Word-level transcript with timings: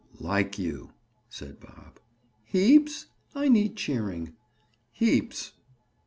"Like 0.19 0.57
you," 0.57 0.93
said 1.29 1.59
Bob. 1.59 1.99
"Heaps? 2.43 3.05
I 3.35 3.49
need 3.49 3.75
cheering." 3.75 4.33
"Heaps." 4.91 5.51